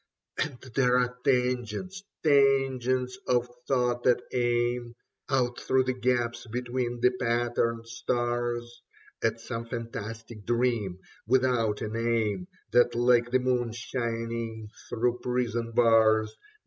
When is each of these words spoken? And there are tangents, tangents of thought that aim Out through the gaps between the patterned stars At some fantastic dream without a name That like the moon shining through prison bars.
And 0.39 0.59
there 0.73 0.97
are 0.97 1.15
tangents, 1.23 2.01
tangents 2.23 3.19
of 3.27 3.47
thought 3.67 4.01
that 4.05 4.23
aim 4.33 4.95
Out 5.29 5.59
through 5.59 5.83
the 5.83 5.93
gaps 5.93 6.47
between 6.47 7.01
the 7.01 7.11
patterned 7.11 7.87
stars 7.87 8.81
At 9.21 9.39
some 9.39 9.67
fantastic 9.67 10.43
dream 10.43 10.97
without 11.27 11.81
a 11.83 11.87
name 11.87 12.47
That 12.71 12.95
like 12.95 13.29
the 13.29 13.37
moon 13.37 13.73
shining 13.73 14.69
through 14.89 15.19
prison 15.19 15.71
bars. 15.75 16.35